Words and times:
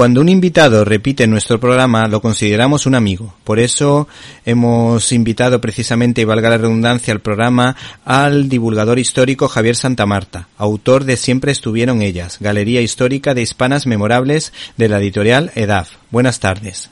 Cuando 0.00 0.22
un 0.22 0.30
invitado 0.30 0.82
repite 0.86 1.26
nuestro 1.26 1.60
programa, 1.60 2.08
lo 2.08 2.22
consideramos 2.22 2.86
un 2.86 2.94
amigo. 2.94 3.34
Por 3.44 3.58
eso 3.58 4.08
hemos 4.46 5.12
invitado 5.12 5.60
precisamente, 5.60 6.22
y 6.22 6.24
valga 6.24 6.48
la 6.48 6.56
redundancia, 6.56 7.12
al 7.12 7.20
programa 7.20 7.76
al 8.06 8.48
divulgador 8.48 8.98
histórico 8.98 9.46
Javier 9.46 9.76
Santamarta, 9.76 10.48
autor 10.56 11.04
de 11.04 11.18
Siempre 11.18 11.52
estuvieron 11.52 12.00
ellas, 12.00 12.38
Galería 12.40 12.80
Histórica 12.80 13.34
de 13.34 13.42
Hispanas 13.42 13.86
Memorables 13.86 14.54
de 14.78 14.88
la 14.88 15.00
editorial 15.00 15.52
EDAF. 15.54 15.90
Buenas 16.10 16.40
tardes. 16.40 16.88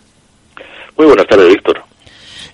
Muy 0.99 1.07
buenas 1.07 1.27
tardes, 1.29 1.49
Víctor. 1.49 1.88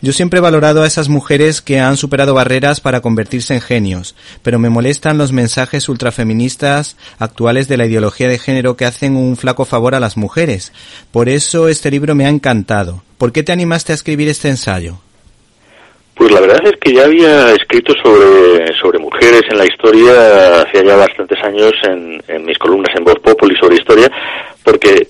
Yo 0.02 0.12
siempre 0.12 0.38
he 0.38 0.42
valorado 0.42 0.82
a 0.82 0.86
esas 0.86 1.08
mujeres 1.08 1.62
que 1.62 1.80
han 1.80 1.96
superado 1.96 2.34
barreras 2.34 2.80
para 2.80 3.00
convertirse 3.00 3.54
en 3.54 3.60
genios, 3.60 4.14
pero 4.42 4.58
me 4.58 4.70
molestan 4.70 5.18
los 5.18 5.32
mensajes 5.32 5.88
ultrafeministas 5.88 6.96
actuales 7.18 7.68
de 7.68 7.76
la 7.76 7.86
ideología 7.86 8.28
de 8.28 8.38
género 8.38 8.76
que 8.76 8.84
hacen 8.84 9.16
un 9.16 9.36
flaco 9.36 9.64
favor 9.64 9.94
a 9.94 10.00
las 10.00 10.16
mujeres. 10.16 10.72
Por 11.10 11.28
eso 11.28 11.68
este 11.68 11.90
libro 11.90 12.14
me 12.14 12.26
ha 12.26 12.30
encantado. 12.30 13.02
¿Por 13.18 13.32
qué 13.32 13.42
te 13.42 13.52
animaste 13.52 13.92
a 13.92 13.94
escribir 13.94 14.28
este 14.28 14.48
ensayo? 14.48 14.98
Pues 16.14 16.30
la 16.30 16.40
verdad 16.40 16.60
es 16.64 16.76
que 16.80 16.92
ya 16.92 17.04
había 17.04 17.52
escrito 17.52 17.92
sobre, 18.00 18.72
sobre 18.80 19.00
mujeres 19.00 19.42
en 19.50 19.58
la 19.58 19.64
historia 19.64 20.60
hace 20.60 20.84
ya 20.84 20.94
bastantes 20.94 21.42
años 21.42 21.72
en, 21.88 22.22
en 22.28 22.44
mis 22.44 22.56
columnas 22.56 22.94
en 22.96 23.04
Voz 23.04 23.18
Populi 23.18 23.56
sobre 23.56 23.76
historia, 23.76 24.08
porque 24.64 25.06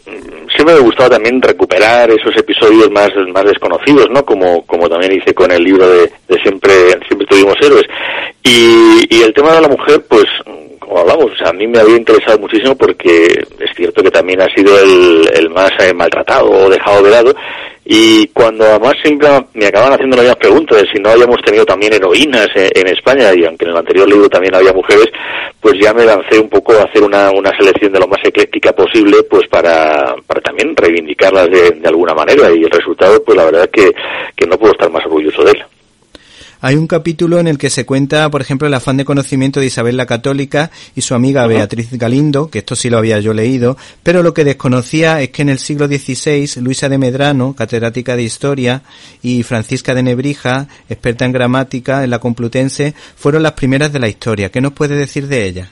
siempre 0.54 0.74
me 0.74 0.80
gustaba 0.80 1.10
también 1.10 1.40
recuperar 1.40 2.10
esos 2.10 2.36
episodios 2.36 2.90
más, 2.90 3.10
más 3.32 3.44
desconocidos, 3.44 4.10
¿no? 4.10 4.24
Como, 4.24 4.66
como 4.66 4.88
también 4.88 5.12
hice 5.12 5.33
con 5.33 5.50
el 5.52 5.62
libro 5.62 5.88
de, 5.88 6.11
de 6.28 6.38
Siempre, 6.42 6.72
Siempre 7.06 7.27
tuvimos 7.27 7.56
héroes. 7.62 7.84
Y, 8.42 9.06
y 9.08 9.22
el 9.22 9.33
tema 9.33 9.52
de 9.55 9.62
la 9.62 9.69
mujer, 9.69 10.05
pues, 10.08 10.27
como 10.78 10.98
hablamos, 10.98 11.30
a 11.44 11.52
mí 11.52 11.66
me 11.66 11.78
había 11.78 11.96
interesado 11.96 12.38
muchísimo 12.38 12.77
porque 12.77 13.24
es 13.24 13.70
cierto 13.74 14.02
que 14.02 14.11
también 14.11 14.41
ha 14.42 14.55
sido 14.55 14.78
el, 14.78 15.30
el 15.34 15.50
más 15.50 15.70
eh, 15.80 15.94
maltratado 15.94 16.50
o 16.50 16.68
dejado 16.68 17.02
de 17.02 17.11
lado 17.11 17.34
y 17.84 18.28
cuando 18.28 18.64
además 18.64 18.94
siempre 19.02 19.28
me 19.52 19.66
acaban 19.66 19.92
haciendo 19.92 20.16
las 20.16 20.24
mismas 20.24 20.38
preguntas 20.38 20.78
de 20.80 20.88
si 20.88 21.02
no 21.02 21.10
habíamos 21.10 21.36
tenido 21.44 21.66
también 21.66 21.92
heroínas 21.92 22.48
en, 22.54 22.86
España, 22.88 23.34
y 23.34 23.44
aunque 23.44 23.66
en 23.66 23.72
el 23.72 23.77
anterior 23.77 24.08
libro 24.08 24.28
también 24.28 24.54
había 24.54 24.72
mujeres, 24.72 25.06
pues 25.60 25.74
ya 25.80 25.92
me 25.92 26.05
lancé 26.05 26.38
un 26.38 26.48
poco 26.48 26.72
a 26.72 26.84
hacer 26.84 27.02
una, 27.02 27.30
una 27.30 27.50
selección 27.58 27.92
de 27.92 28.00
lo 28.00 28.08
más 28.08 28.20
ecléctica 28.24 28.72
posible, 28.72 29.22
pues 29.24 29.46
para, 29.48 30.14
para 30.27 30.40
también 30.40 30.74
reivindicarlas 30.74 31.48
de, 31.50 31.80
alguna 31.84 32.14
manera, 32.14 32.50
y 32.50 32.64
el 32.64 32.70
resultado, 32.70 33.22
pues 33.22 33.36
la 33.36 33.44
verdad 33.44 33.68
que, 33.70 33.92
que 34.34 34.46
no 34.46 34.58
puedo 34.58 34.72
estar 34.72 34.90
más 34.90 35.05
orgulloso 35.05 35.44
de 35.44 35.52
él. 35.52 35.64
Hay 36.67 36.77
un 36.77 36.87
capítulo 36.87 37.39
en 37.41 37.47
el 37.47 37.59
que 37.59 37.69
se 37.69 37.84
cuenta, 37.84 38.31
por 38.31 38.41
ejemplo, 38.41 38.67
el 38.67 38.73
afán 38.73 38.97
de 38.97 39.05
conocimiento 39.05 39.61
de 39.61 39.67
Isabel 39.67 39.98
la 39.98 40.07
Católica 40.07 40.70
y 40.97 41.03
su 41.03 41.15
amiga 41.15 41.47
Beatriz 41.47 41.91
Galindo, 41.93 42.48
que 42.48 42.61
esto 42.61 42.75
sí 42.75 42.89
lo 42.89 42.97
había 42.97 43.20
yo 43.20 43.34
leído, 43.34 43.77
pero 44.03 44.23
lo 44.23 44.33
que 44.33 44.45
desconocía 44.45 45.20
es 45.20 45.29
que 45.29 45.42
en 45.42 45.51
el 45.51 45.59
siglo 45.59 45.89
XVI 45.89 46.62
Luisa 46.62 46.89
de 46.89 46.97
Medrano, 46.97 47.55
catedrática 47.55 48.17
de 48.17 48.23
Historia, 48.23 48.81
y 49.23 49.42
Francisca 49.42 49.95
de 49.95 50.05
Nebrija, 50.05 50.67
experta 50.89 51.27
en 51.27 51.33
gramática 51.33 52.03
en 52.03 52.09
la 52.09 52.19
Complutense, 52.19 52.95
fueron 53.15 53.42
las 53.42 53.53
primeras 53.53 53.92
de 53.92 53.98
la 53.98 54.09
historia. 54.09 54.48
¿Qué 54.48 54.62
nos 54.62 54.73
puede 54.73 54.97
decir 54.97 55.27
de 55.29 55.47
ella? 55.47 55.69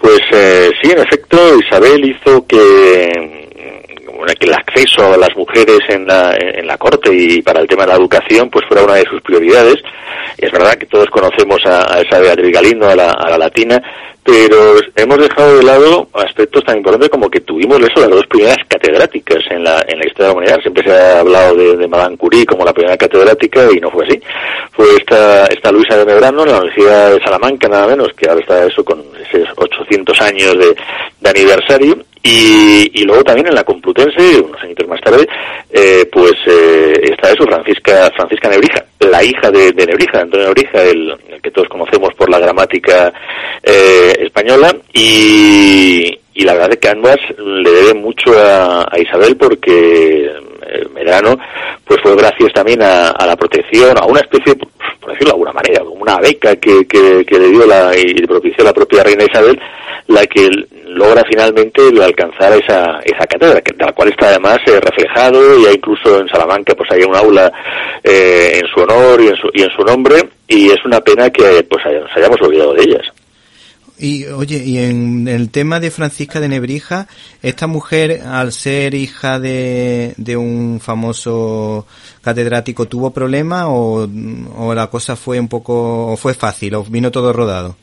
Pues 0.00 0.20
eh, 0.32 0.70
sí, 0.82 0.92
en 0.92 0.98
efecto, 0.98 1.36
Isabel 1.58 2.08
hizo 2.08 2.46
que 2.46 3.43
que 3.43 3.43
el 4.40 4.54
acceso 4.54 5.14
a 5.14 5.16
las 5.16 5.34
mujeres 5.36 5.80
en 5.88 6.06
la, 6.06 6.36
en 6.36 6.66
la 6.66 6.76
corte 6.78 7.10
y 7.12 7.42
para 7.42 7.60
el 7.60 7.66
tema 7.66 7.82
de 7.82 7.88
la 7.88 7.96
educación 7.96 8.50
pues 8.50 8.64
fuera 8.66 8.84
una 8.84 8.94
de 8.94 9.04
sus 9.10 9.20
prioridades. 9.22 9.76
Es 10.38 10.50
verdad 10.50 10.74
que 10.74 10.86
todos 10.86 11.06
conocemos 11.10 11.60
a, 11.66 11.94
a 11.94 12.00
esa 12.00 12.18
Beatriz 12.18 12.52
Galindo, 12.52 12.88
a 12.88 12.96
la, 12.96 13.10
a 13.12 13.30
la 13.30 13.38
latina, 13.38 13.82
pero 14.24 14.76
hemos 14.96 15.18
dejado 15.18 15.58
de 15.58 15.62
lado 15.62 16.08
aspectos 16.14 16.64
tan 16.64 16.78
importantes 16.78 17.10
como 17.10 17.28
que 17.28 17.40
tuvimos 17.40 17.78
eso, 17.80 18.00
las 18.00 18.10
dos 18.10 18.26
primeras 18.26 18.58
catedráticas 18.66 19.44
en 19.50 19.62
la, 19.62 19.84
en 19.86 19.98
la 19.98 20.06
historia 20.06 20.28
de 20.28 20.28
la 20.28 20.32
humanidad. 20.32 20.60
Siempre 20.62 20.82
se 20.82 20.92
ha 20.92 21.20
hablado 21.20 21.54
de, 21.54 21.76
de 21.76 21.88
Madame 21.88 22.16
Curie 22.16 22.46
como 22.46 22.64
la 22.64 22.72
primera 22.72 22.96
catedrática 22.96 23.68
y 23.70 23.80
no 23.80 23.90
fue 23.90 24.06
así. 24.06 24.20
Fue 24.72 24.86
esta, 24.96 25.46
esta 25.46 25.70
Luisa 25.70 25.98
de 25.98 26.06
Medrano, 26.06 26.42
en 26.42 26.52
la 26.52 26.58
Universidad 26.60 27.12
de 27.12 27.22
Salamanca, 27.22 27.68
nada 27.68 27.86
menos, 27.86 28.08
que 28.16 28.28
ahora 28.28 28.40
está 28.40 28.66
eso 28.66 28.84
con 28.84 29.04
esos 29.32 29.48
800 29.56 30.20
años 30.22 30.58
de, 30.58 30.74
de 31.20 31.30
aniversario, 31.30 31.98
y, 32.26 32.90
y, 32.94 33.04
luego 33.04 33.22
también 33.22 33.48
en 33.48 33.54
la 33.54 33.64
Complutense, 33.64 34.40
unos 34.40 34.60
años 34.62 34.78
más 34.88 35.00
tarde, 35.02 35.28
eh, 35.70 36.08
pues 36.10 36.32
eh, 36.46 36.94
está 37.02 37.30
eso, 37.30 37.44
Francisca 37.44 38.10
Francisca 38.16 38.48
Nebrija, 38.48 38.82
la 39.14 39.22
hija 39.22 39.48
de, 39.48 39.70
de 39.70 39.86
Nebrija, 39.86 40.22
Antonio 40.22 40.48
Nebrija, 40.48 40.82
el, 40.82 41.14
el, 41.28 41.40
que 41.40 41.52
todos 41.52 41.68
conocemos 41.68 42.12
por 42.14 42.28
la 42.28 42.40
gramática 42.40 43.12
eh, 43.62 44.12
española, 44.18 44.74
y, 44.92 46.18
y, 46.34 46.42
la 46.42 46.54
verdad 46.54 46.72
es 46.72 46.78
que 46.78 46.88
ambas 46.88 47.16
le 47.38 47.70
deben 47.70 48.02
mucho 48.02 48.32
a, 48.36 48.90
Isabel 48.98 49.36
porque 49.36 50.32
eh, 50.66 50.88
Medrano 50.92 51.38
pues 51.84 52.00
fue 52.02 52.16
gracias 52.16 52.52
también 52.52 52.82
a, 52.82 53.10
a, 53.10 53.24
la 53.24 53.36
protección, 53.36 53.96
a 53.98 54.04
una 54.06 54.20
especie, 54.20 54.56
por 54.56 55.12
decirlo 55.12 55.28
de 55.28 55.34
alguna 55.34 55.52
manera, 55.52 55.84
como 55.84 56.02
una 56.02 56.18
beca 56.18 56.56
que, 56.56 56.84
que, 56.86 57.24
que 57.24 57.38
le 57.38 57.48
dio 57.50 57.66
la, 57.66 57.96
y 57.96 58.14
propició 58.26 58.64
la 58.64 58.72
propia 58.72 59.04
reina 59.04 59.24
Isabel, 59.24 59.60
la 60.08 60.26
que 60.26 60.50
logra 60.94 61.22
finalmente 61.28 61.82
alcanzar 62.02 62.52
esa, 62.52 63.00
esa 63.04 63.26
cátedra, 63.26 63.60
que, 63.60 63.74
de 63.76 63.84
la 63.84 63.92
cual 63.92 64.08
está 64.08 64.28
además 64.28 64.58
eh, 64.66 64.80
reflejado, 64.80 65.58
ya 65.62 65.72
incluso 65.72 66.20
en 66.20 66.28
Salamanca 66.28 66.74
pues 66.74 66.90
hay 66.92 67.02
un 67.02 67.14
aula 67.14 67.52
eh, 68.02 68.60
en 68.60 68.66
su 68.68 68.80
honor 68.80 69.20
y 69.20 69.28
en 69.28 69.36
su, 69.36 69.50
y 69.52 69.62
en 69.62 69.70
su 69.70 69.82
nombre, 69.82 70.16
y 70.48 70.66
es 70.66 70.84
una 70.84 71.00
pena 71.00 71.30
que 71.30 71.66
pues 71.68 71.84
nos 71.84 72.16
hayamos 72.16 72.40
olvidado 72.42 72.74
de 72.74 72.82
ellas. 72.82 73.02
Y 73.96 74.26
oye, 74.26 74.60
y 74.64 74.78
en 74.78 75.28
el 75.28 75.50
tema 75.50 75.78
de 75.78 75.92
Francisca 75.92 76.40
de 76.40 76.48
Nebrija, 76.48 77.06
esta 77.42 77.68
mujer, 77.68 78.22
al 78.26 78.52
ser 78.52 78.92
hija 78.94 79.38
de, 79.38 80.14
de 80.16 80.36
un 80.36 80.80
famoso 80.80 81.86
catedrático, 82.20 82.86
¿tuvo 82.86 83.12
problemas 83.12 83.66
o, 83.68 84.08
o 84.56 84.74
la 84.74 84.88
cosa 84.88 85.14
fue 85.14 85.38
un 85.38 85.48
poco, 85.48 86.08
o 86.08 86.16
fue 86.16 86.34
fácil, 86.34 86.74
o 86.74 86.82
vino 86.82 87.12
todo 87.12 87.32
rodado? 87.32 87.76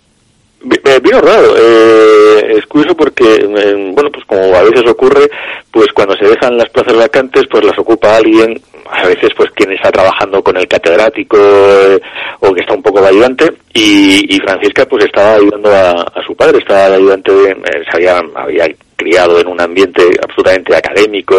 Vino 1.00 1.22
raro, 1.22 1.56
eh, 1.58 2.56
es 2.58 2.66
curioso 2.66 2.96
porque, 2.96 3.24
eh, 3.36 3.92
bueno, 3.94 4.10
pues 4.12 4.26
como 4.26 4.56
a 4.56 4.64
veces 4.64 4.86
ocurre, 4.90 5.30
pues 5.72 5.88
cuando 5.94 6.16
se 6.18 6.26
dejan 6.26 6.58
las 6.58 6.70
plazas 6.70 6.96
vacantes, 6.96 7.44
pues 7.50 7.64
las 7.64 7.78
ocupa 7.80 8.18
alguien, 8.18 8.60
a 8.90 9.08
veces 9.08 9.30
pues 9.36 9.50
quien 9.52 9.72
está 9.72 9.92
trabajando 9.92 10.44
con 10.44 10.58
el 10.58 10.68
catedrático 10.68 11.38
eh, 11.38 12.02
o 12.42 12.54
que 12.54 12.62
está 12.62 12.74
un 12.74 12.84
poco 12.84 13.02
de 13.02 13.08
ayudante, 13.08 13.54
y, 13.74 14.38
Francisca 14.42 14.86
pues 14.86 15.06
estaba 15.06 15.36
ayudando 15.36 15.72
a, 15.74 16.22
su 16.26 16.36
padre, 16.36 16.58
estaba 16.58 16.90
de 16.90 16.96
ayudante, 16.96 17.32
eh, 17.32 17.56
se 17.90 17.98
había, 17.98 18.22
había 18.36 18.66
criado 18.96 19.40
en 19.40 19.48
un 19.48 19.62
ambiente 19.62 20.04
absolutamente 20.22 20.76
académico 20.76 21.36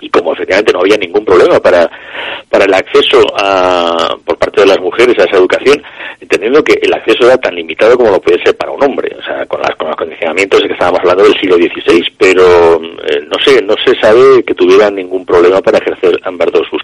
y 0.00 0.08
como 0.08 0.32
efectivamente 0.32 0.72
no 0.72 0.80
había 0.80 0.96
ningún 0.96 1.24
problema 1.24 1.60
para 1.60 1.90
el 2.70 2.74
acceso 2.74 3.20
a, 3.36 4.16
por 4.24 4.38
parte 4.38 4.62
de 4.62 4.68
las 4.68 4.78
mujeres 4.78 5.18
a 5.18 5.24
esa 5.24 5.36
educación, 5.36 5.82
entendiendo 6.20 6.62
que 6.62 6.78
el 6.80 6.94
acceso 6.94 7.26
era 7.26 7.36
tan 7.36 7.54
limitado 7.54 7.96
como 7.96 8.10
lo 8.10 8.20
puede 8.20 8.42
ser 8.44 8.56
para 8.56 8.70
un 8.70 8.82
hombre, 8.82 9.14
o 9.18 9.22
sea, 9.22 9.44
con, 9.46 9.60
las, 9.60 9.74
con 9.76 9.88
los 9.88 9.96
condicionamientos 9.96 10.62
que 10.62 10.72
estábamos 10.72 11.00
hablando 11.00 11.24
del 11.24 11.40
siglo 11.40 11.56
XVI, 11.56 12.04
pero 12.16 12.80
eh, 12.82 13.20
no 13.28 13.36
sé, 13.44 13.60
no 13.62 13.74
se 13.84 13.98
sabe 14.00 14.42
que 14.44 14.54
tuvieran 14.54 14.94
ningún 14.94 15.26
problema 15.26 15.60
para 15.60 15.78
ejercer 15.78 16.18
ambas 16.24 16.48
dos 16.52 16.66
sus. 16.70 16.80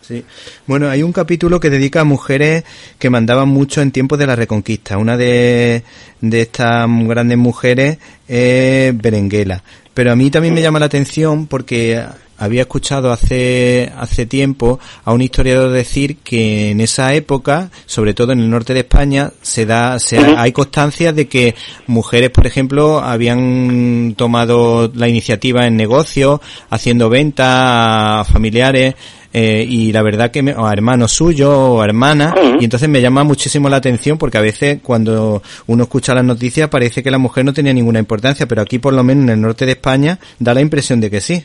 Sí. 0.00 0.24
Bueno, 0.66 0.88
hay 0.88 1.02
un 1.02 1.12
capítulo 1.12 1.60
que 1.60 1.68
dedica 1.68 2.00
a 2.00 2.04
mujeres 2.04 2.64
que 2.98 3.10
mandaban 3.10 3.48
mucho 3.48 3.82
en 3.82 3.92
tiempos 3.92 4.18
de 4.18 4.26
la 4.26 4.36
Reconquista. 4.36 4.96
Una 4.96 5.18
de, 5.18 5.82
de 6.22 6.40
estas 6.40 6.88
grandes 7.06 7.36
mujeres 7.36 7.98
es 8.26 8.96
Berenguela. 8.96 9.62
Pero 9.92 10.12
a 10.12 10.16
mí 10.16 10.30
también 10.30 10.54
me 10.54 10.62
llama 10.62 10.78
la 10.78 10.86
atención 10.86 11.46
porque 11.46 12.02
había 12.38 12.62
escuchado 12.62 13.12
hace, 13.12 13.92
hace 13.96 14.26
tiempo 14.26 14.78
a 15.04 15.12
un 15.12 15.20
historiador 15.20 15.70
decir 15.70 16.18
que 16.18 16.70
en 16.70 16.80
esa 16.80 17.12
época, 17.14 17.70
sobre 17.86 18.14
todo 18.14 18.32
en 18.32 18.40
el 18.40 18.50
norte 18.50 18.74
de 18.74 18.80
España, 18.80 19.32
se 19.42 19.66
da, 19.66 19.98
se, 19.98 20.18
hay 20.18 20.52
constancia 20.52 21.12
de 21.12 21.28
que 21.28 21.54
mujeres, 21.86 22.30
por 22.30 22.46
ejemplo, 22.46 23.00
habían 23.00 24.14
tomado 24.16 24.90
la 24.94 25.08
iniciativa 25.08 25.66
en 25.66 25.76
negocios, 25.76 26.40
haciendo 26.70 27.08
ventas 27.08 27.46
a 27.48 28.24
familiares, 28.24 28.94
eh, 29.32 29.66
y 29.68 29.92
la 29.92 30.00
verdad 30.02 30.30
que 30.30 30.42
me, 30.42 30.54
o 30.54 30.66
a 30.66 30.72
hermanos 30.72 31.12
suyos 31.12 31.50
o 31.50 31.82
a 31.82 31.84
hermanas 31.84 32.34
y 32.60 32.64
entonces 32.64 32.88
me 32.88 33.02
llama 33.02 33.24
muchísimo 33.24 33.68
la 33.68 33.76
atención 33.76 34.16
porque 34.16 34.38
a 34.38 34.40
veces 34.40 34.78
cuando 34.82 35.42
uno 35.66 35.82
escucha 35.82 36.14
las 36.14 36.24
noticias 36.24 36.70
parece 36.70 37.02
que 37.02 37.10
la 37.10 37.18
mujer 37.18 37.44
no 37.44 37.52
tenía 37.52 37.74
ninguna 37.74 37.98
importancia 37.98 38.48
pero 38.48 38.62
aquí 38.62 38.78
por 38.78 38.94
lo 38.94 39.04
menos 39.04 39.24
en 39.24 39.28
el 39.28 39.40
norte 39.42 39.66
de 39.66 39.72
España 39.72 40.18
da 40.38 40.54
la 40.54 40.62
impresión 40.62 40.98
de 41.00 41.10
que 41.10 41.20
sí. 41.20 41.44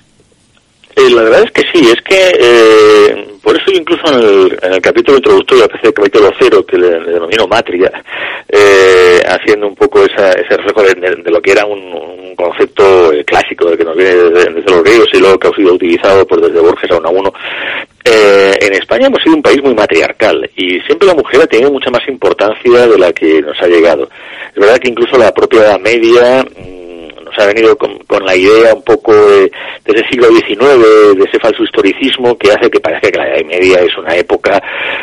Eh, 0.96 1.10
la 1.10 1.24
verdad 1.24 1.44
es 1.44 1.52
que 1.52 1.64
sí, 1.72 1.90
es 1.90 2.02
que 2.02 2.32
eh, 2.40 3.28
por 3.44 3.58
eso 3.58 3.72
incluso 3.72 4.08
en 4.08 4.20
el, 4.20 4.60
en 4.62 4.74
el 4.74 4.82
capítulo 4.82 5.18
introductorio, 5.18 5.66
a 5.66 5.88
el 5.88 5.94
capítulo 5.94 6.32
cero, 6.40 6.66
que 6.66 6.78
le, 6.78 7.00
denomino 7.02 7.46
Matria, 7.46 7.92
eh, 8.48 9.22
haciendo 9.28 9.68
un 9.68 9.76
poco 9.76 10.06
esa, 10.06 10.32
ese 10.32 10.56
reflejo 10.56 10.82
de, 10.84 11.16
de, 11.24 11.32
lo 11.32 11.42
que 11.42 11.52
era 11.52 11.66
un, 11.66 12.34
concepto 12.36 13.12
eh, 13.14 13.24
clásico, 13.24 13.70
de 13.70 13.78
que 13.78 13.84
nos 13.84 13.96
viene 13.96 14.16
desde, 14.16 14.50
los 14.52 14.84
griegos 14.84 15.08
y 15.14 15.20
luego 15.20 15.38
que 15.38 15.48
ha 15.48 15.56
sido 15.56 15.74
utilizado 15.74 16.26
por 16.26 16.42
desde 16.42 16.60
Borges 16.60 16.92
a 16.92 16.98
uno 16.98 17.08
a 17.10 17.12
uno. 17.12 17.34
Eh, 18.06 18.54
en 18.62 18.74
España 18.74 19.08
hemos 19.08 19.22
sido 19.22 19.36
un 19.36 19.42
país 19.42 19.62
muy 19.62 19.74
matriarcal 19.74 20.50
y 20.56 20.80
siempre 20.82 21.08
la 21.08 21.14
mujer 21.14 21.42
ha 21.42 21.48
tenido 21.48 21.72
mucha 21.72 21.90
más 21.90 22.08
importancia 22.08 22.88
de 22.88 22.98
la 22.98 23.12
que 23.14 23.42
nos 23.42 23.60
ha 23.62 23.68
llegado. 23.68 24.10
Es 24.54 24.60
verdad 24.60 24.78
que 24.78 24.90
incluso 24.90 25.18
la 25.18 25.34
propia 25.34 25.78
Media 25.78 26.46
se 27.36 27.44
ha 27.44 27.48
venido 27.48 27.78
con, 27.78 28.00
la 28.24 28.36
idea 28.36 28.74
un 28.74 28.84
poco 28.84 29.14
de, 29.14 29.52
desde 29.86 30.00
el 30.00 30.10
siglo 30.10 30.28
XIX, 30.28 31.18
de 31.18 31.24
ese 31.28 31.40
falso 31.40 31.64
historicismo 31.64 32.38
que 32.38 32.52
hace 32.52 32.70
que 32.70 32.80
parezca 32.80 33.12
que 33.12 33.18
la 33.18 33.28
Edad 33.30 33.46
Media 33.46 33.80
es 33.82 33.98
una 33.98 34.16
época 34.16 34.62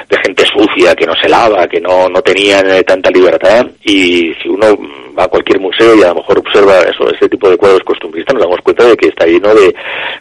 de 0.09 0.17
gente 0.19 0.45
sucia, 0.47 0.95
que 0.95 1.07
no 1.07 1.15
se 1.21 1.29
lava, 1.29 1.67
que 1.67 1.81
no, 1.81 2.09
no 2.09 2.23
tenían 2.23 2.71
eh, 2.71 2.83
tanta 2.83 3.11
libertad. 3.11 3.67
Y 3.85 4.33
si 4.43 4.49
uno 4.49 4.77
va 5.19 5.25
a 5.25 5.29
cualquier 5.29 5.61
museo 5.61 5.95
y 5.95 6.03
a 6.03 6.09
lo 6.09 6.17
mejor 6.17 6.39
observa 6.39 6.81
eso, 6.81 7.11
ese 7.11 7.29
tipo 7.29 7.51
de 7.51 7.57
cuadros 7.57 7.83
costumbristas, 7.85 8.35
nos 8.35 8.45
damos 8.45 8.61
cuenta 8.63 8.85
de 8.85 8.97
que 8.97 9.09
está 9.09 9.27
lleno 9.27 9.55
de, 9.55 9.75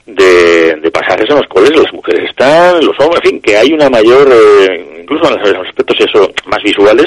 de, 0.06 0.92
pasajes 0.92 1.30
en 1.30 1.38
los 1.38 1.48
cuales 1.48 1.76
las 1.76 1.94
mujeres 1.94 2.30
están, 2.30 2.84
los 2.84 3.00
hombres, 3.00 3.22
en 3.24 3.30
fin, 3.30 3.42
que 3.42 3.56
hay 3.56 3.72
una 3.72 3.90
mayor, 3.90 4.28
eh, 4.32 5.02
incluso 5.02 5.32
en 5.32 5.54
los 5.54 5.68
aspectos 5.68 6.00
eso 6.00 6.32
más 6.48 6.62
visuales, 6.64 7.06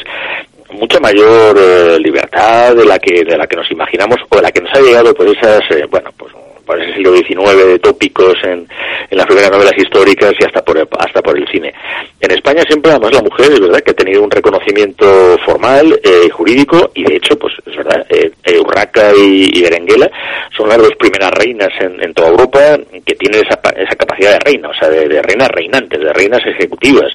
mucha 0.73 1.01
mayor 1.01 1.57
eh, 1.59 1.99
libertad 1.99 2.75
de 2.75 2.85
la 2.85 2.99
que 2.99 3.25
de 3.25 3.37
la 3.37 3.47
que 3.47 3.57
nos 3.57 3.71
imaginamos 3.71 4.19
o 4.29 4.37
de 4.37 4.43
la 4.43 4.51
que 4.51 4.61
nos 4.61 4.73
ha 4.75 4.81
llegado 4.81 5.15
por 5.15 5.27
esas 5.29 5.61
eh, 5.71 5.87
bueno 5.91 6.11
pues 6.17 6.33
por 6.65 6.81
ese 6.81 6.95
siglo 6.95 7.15
XIX 7.17 7.67
de 7.67 7.79
tópicos 7.79 8.35
en, 8.45 8.67
en 9.11 9.19
las 9.19 9.27
primeras 9.27 9.51
novelas 9.51 9.75
históricas 9.77 10.33
y 10.39 10.45
hasta 10.45 10.65
por 10.65 10.79
hasta 10.79 11.23
por 11.23 11.37
el 11.37 11.47
cine. 11.49 11.73
En 12.21 12.31
España 12.31 12.63
siempre 12.69 12.93
además 12.93 13.13
la 13.13 13.23
mujer 13.23 13.53
es 13.53 13.61
verdad 13.61 13.81
que 13.81 13.91
ha 13.91 13.95
tenido 13.95 14.23
un 14.23 14.31
reconocimiento 14.31 15.39
formal 15.45 16.01
eh, 16.03 16.31
jurídico 16.31 16.91
y 16.95 17.05
de 17.05 17.17
hecho 17.17 17.39
pues 17.39 17.55
es 17.67 17.77
verdad 17.77 18.07
eh, 18.09 18.31
Urraca 18.59 19.13
y, 19.17 19.63
Berenguela 19.63 20.11
son 20.57 20.69
las 20.69 20.79
dos 20.79 20.93
primeras 20.99 21.31
reinas 21.33 21.71
en, 21.81 22.03
en 22.03 22.15
toda 22.15 22.29
Europa 22.29 22.79
que 23.05 23.15
tienen 23.15 23.45
esa, 23.45 23.61
esa 23.77 23.97
capacidad 23.97 24.33
de 24.33 24.39
reina 24.41 24.69
o 24.69 24.75
sea 24.75 24.89
de 24.89 25.23
reinas 25.23 25.49
reinantes 25.49 26.01
de 26.01 26.13
reinas 26.13 26.41
ejecutivas 26.47 27.13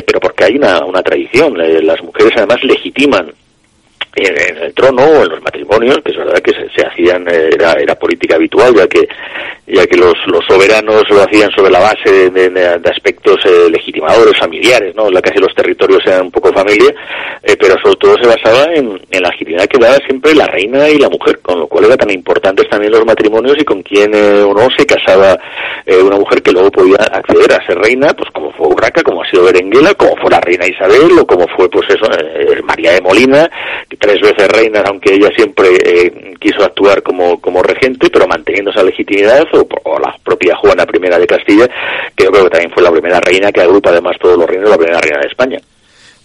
pero 0.00 0.20
porque 0.20 0.44
hay 0.44 0.56
una, 0.56 0.84
una 0.84 1.02
tradición 1.02 1.54
las 1.56 2.02
mujeres 2.02 2.32
además 2.36 2.64
legitiman 2.64 3.32
en, 4.16 4.58
el 4.58 4.74
trono 4.74 5.02
o 5.02 5.22
en 5.24 5.30
los 5.30 5.42
matrimonios, 5.42 5.98
que 6.04 6.10
es 6.10 6.18
verdad 6.18 6.40
que 6.40 6.52
se, 6.52 6.86
hacían, 6.86 7.26
eh, 7.28 7.50
era, 7.54 7.72
era 7.72 7.94
política 7.94 8.36
habitual, 8.36 8.74
ya 8.74 8.86
que 8.86 9.08
ya 9.64 9.86
que 9.86 9.96
los, 9.96 10.14
los 10.26 10.44
soberanos 10.46 11.08
lo 11.08 11.22
hacían 11.22 11.50
sobre 11.52 11.70
la 11.70 11.78
base 11.78 12.30
de, 12.30 12.80
aspectos 12.90 13.38
eh, 13.44 13.70
legitimadores, 13.70 14.36
familiares, 14.38 14.94
¿no? 14.94 15.08
La 15.08 15.22
casi 15.22 15.38
los 15.38 15.54
territorios 15.54 16.02
eran 16.04 16.22
un 16.22 16.30
poco 16.30 16.52
familia, 16.52 16.92
eh, 17.42 17.56
pero 17.58 17.76
sobre 17.80 17.96
todo 17.96 18.16
se 18.20 18.26
basaba 18.26 18.64
en, 18.74 19.00
en, 19.10 19.22
la 19.22 19.30
legitimidad 19.30 19.66
que 19.66 19.78
daba 19.78 19.96
siempre 20.04 20.34
la 20.34 20.46
reina 20.46 20.88
y 20.88 20.98
la 20.98 21.08
mujer, 21.08 21.38
con 21.40 21.60
lo 21.60 21.68
cual 21.68 21.84
era 21.84 21.96
tan 21.96 22.10
importantes 22.10 22.68
también 22.68 22.92
los 22.92 23.06
matrimonios 23.06 23.56
y 23.58 23.64
con 23.64 23.82
quién 23.82 24.12
o 24.14 24.52
no 24.52 24.68
se 24.76 24.84
casaba 24.84 25.38
una 26.04 26.16
mujer 26.16 26.42
que 26.42 26.52
luego 26.52 26.70
podía 26.70 26.96
acceder 26.96 27.52
a 27.52 27.66
ser 27.66 27.78
reina, 27.78 28.12
pues 28.14 28.30
como 28.30 28.52
fue 28.52 28.68
Urraca, 28.68 29.02
como 29.02 29.22
ha 29.22 29.30
sido 29.30 29.44
Berenguela, 29.44 29.94
como 29.94 30.16
fue 30.16 30.30
la 30.30 30.40
reina 30.40 30.66
Isabel 30.66 31.18
o 31.18 31.26
como 31.26 31.46
fue 31.48 31.68
pues 31.70 31.88
eso, 31.88 32.06
María 32.64 32.92
de 32.92 33.00
Molina, 33.00 33.50
tres 34.02 34.20
veces 34.20 34.48
reina, 34.48 34.82
aunque 34.84 35.14
ella 35.14 35.30
siempre 35.36 35.68
eh, 35.84 36.34
quiso 36.40 36.64
actuar 36.64 37.02
como, 37.04 37.40
como 37.40 37.62
regente, 37.62 38.10
pero 38.10 38.26
manteniendo 38.26 38.72
esa 38.72 38.82
legitimidad, 38.82 39.46
o, 39.52 39.98
la 40.00 40.16
propia 40.24 40.56
Juana 40.56 40.84
I 40.92 41.20
de 41.20 41.26
Castilla, 41.26 41.68
que 42.16 42.24
yo 42.24 42.32
creo 42.32 42.44
que 42.44 42.50
también 42.50 42.72
fue 42.72 42.82
la 42.82 42.90
primera 42.90 43.20
reina 43.20 43.52
que 43.52 43.60
agrupa 43.60 43.90
además 43.90 44.16
todos 44.20 44.36
los 44.36 44.50
reinos, 44.50 44.70
la 44.70 44.76
primera 44.76 45.00
reina 45.00 45.20
de 45.20 45.28
España. 45.28 45.60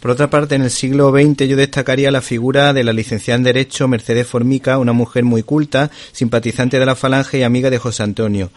Por 0.07 0.13
otra 0.13 0.30
parte, 0.30 0.56
en 0.56 0.62
el 0.62 0.71
siglo 0.71 1.12
XX 1.12 1.50
yo 1.50 1.57
destacaría 1.57 2.12
la 2.12 2.21
figura 2.21 2.71
de 2.71 2.86
la 2.86 2.94
licenciada 2.94 3.36
en 3.39 3.44
Derecho 3.44 3.89
Mercedes 3.89 4.25
Formica, 4.25 4.77
una 4.77 4.94
mujer 4.94 5.25
muy 5.25 5.44
culta, 5.44 5.92
simpatizante 6.13 6.80
de 6.80 6.86
la 6.86 6.95
Falange 6.95 7.39
y 7.39 7.44
amiga 7.44 7.69
de 7.69 7.77
José 7.77 8.04
Antonio, 8.04 8.50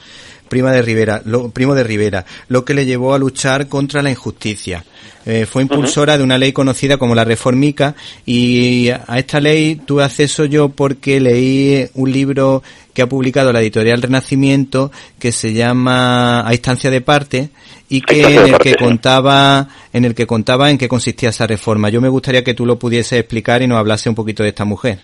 prima 0.49 0.71
de 0.71 0.81
Rivera, 0.81 1.23
lo, 1.25 1.51
primo 1.51 1.75
de 1.75 1.83
Rivera, 1.83 2.25
lo 2.47 2.65
que 2.65 2.73
le 2.73 2.87
llevó 2.87 3.15
a 3.15 3.19
luchar 3.19 3.67
contra 3.67 4.01
la 4.01 4.13
injusticia. 4.13 4.85
Eh, 5.27 5.45
fue 5.45 5.63
impulsora 5.63 6.17
de 6.17 6.23
una 6.23 6.39
ley 6.39 6.53
conocida 6.53 6.99
como 6.99 7.17
la 7.17 7.25
Reformica 7.25 7.97
y 8.25 8.91
a 8.91 9.19
esta 9.19 9.41
ley 9.41 9.75
tuve 9.75 10.05
acceso 10.05 10.45
yo 10.45 10.69
porque 10.69 11.19
leí 11.19 11.85
un 11.95 12.13
libro 12.13 12.63
que 12.95 13.03
ha 13.03 13.09
publicado 13.09 13.53
la 13.53 13.61
editorial 13.61 14.03
Renacimiento 14.03 14.93
que 15.19 15.33
se 15.33 15.53
llama 15.53 16.47
A 16.47 16.53
instancia 16.55 16.91
de 16.91 17.01
parte 17.01 17.51
y 17.91 18.01
que 18.01 18.23
en 18.23 18.55
el 18.55 18.59
que 18.59 18.77
contaba 18.77 19.67
en 19.93 20.05
el 20.05 20.15
que 20.15 20.27
contaba 20.27 20.71
en 20.71 20.79
qué 20.79 20.89
consistía 20.89 21.31
esa 21.31 21.47
reforma. 21.47 21.91
Yo 21.91 22.01
me 22.01 22.09
gustaría 22.09 22.45
que 22.45 22.55
tú 22.55 22.65
lo 22.65 22.79
pudieses 22.79 23.19
explicar 23.19 23.61
y 23.61 23.67
nos 23.67 23.79
hablase 23.79 24.09
un 24.09 24.15
poquito 24.15 24.43
de 24.45 24.51
esta 24.51 24.65
mujer. 24.65 25.01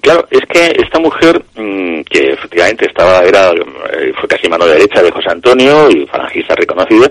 Claro, 0.00 0.26
es 0.30 0.42
que 0.52 0.76
esta 0.82 0.98
mujer, 0.98 1.42
mm, 1.56 2.02
que 2.02 2.32
efectivamente 2.32 2.84
estaba, 2.86 3.20
era, 3.20 3.48
eh, 3.52 4.12
fue 4.20 4.28
casi 4.28 4.48
mano 4.50 4.66
derecha 4.66 5.02
de 5.02 5.10
José 5.10 5.30
Antonio 5.30 5.88
y 5.88 6.04
falangista 6.06 6.54
reconocida, 6.54 7.08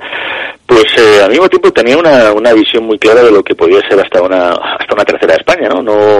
pues 0.67 0.85
eh, 0.97 1.23
al 1.23 1.31
mismo 1.31 1.49
tiempo 1.49 1.71
tenía 1.71 1.97
una, 1.97 2.31
una 2.33 2.53
visión 2.53 2.85
muy 2.85 2.99
clara 2.99 3.23
de 3.23 3.31
lo 3.31 3.41
que 3.41 3.55
podía 3.55 3.79
ser 3.89 3.99
hasta 3.99 4.21
una, 4.21 4.49
hasta 4.51 4.93
una 4.93 5.05
tercera 5.05 5.33
España, 5.33 5.69
¿no? 5.69 5.81
no 5.81 6.19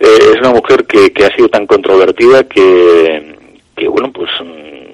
eh, 0.00 0.18
es 0.32 0.38
una 0.38 0.52
mujer 0.52 0.86
que, 0.86 1.12
que 1.12 1.26
ha 1.26 1.36
sido 1.36 1.48
tan 1.48 1.66
controvertida 1.66 2.44
que, 2.44 3.36
que 3.76 3.88
bueno, 3.88 4.10
pues 4.10 4.30
mm, 4.40 4.93